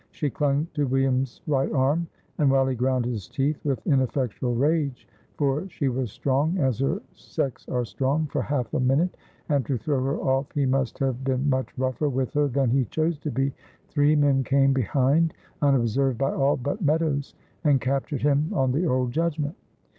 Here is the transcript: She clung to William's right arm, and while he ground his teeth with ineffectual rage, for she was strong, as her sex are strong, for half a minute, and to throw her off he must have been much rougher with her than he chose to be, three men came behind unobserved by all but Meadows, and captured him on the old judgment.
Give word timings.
She 0.09 0.31
clung 0.31 0.65
to 0.73 0.87
William's 0.87 1.41
right 1.45 1.71
arm, 1.71 2.07
and 2.39 2.49
while 2.49 2.65
he 2.65 2.73
ground 2.73 3.05
his 3.05 3.27
teeth 3.27 3.63
with 3.63 3.85
ineffectual 3.85 4.55
rage, 4.55 5.07
for 5.37 5.69
she 5.69 5.89
was 5.89 6.11
strong, 6.11 6.57
as 6.57 6.79
her 6.79 6.99
sex 7.13 7.69
are 7.69 7.85
strong, 7.85 8.25
for 8.25 8.41
half 8.41 8.73
a 8.73 8.79
minute, 8.79 9.15
and 9.47 9.63
to 9.67 9.77
throw 9.77 10.03
her 10.03 10.17
off 10.17 10.51
he 10.53 10.65
must 10.65 10.97
have 10.97 11.23
been 11.23 11.47
much 11.47 11.77
rougher 11.77 12.09
with 12.09 12.33
her 12.33 12.47
than 12.47 12.71
he 12.71 12.85
chose 12.85 13.19
to 13.19 13.29
be, 13.29 13.53
three 13.89 14.15
men 14.15 14.43
came 14.43 14.73
behind 14.73 15.35
unobserved 15.61 16.17
by 16.17 16.33
all 16.33 16.57
but 16.57 16.81
Meadows, 16.81 17.35
and 17.63 17.79
captured 17.79 18.23
him 18.23 18.49
on 18.55 18.71
the 18.71 18.87
old 18.87 19.11
judgment. 19.11 19.55